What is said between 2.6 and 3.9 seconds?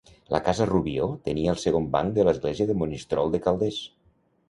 de Monistrol de Calders.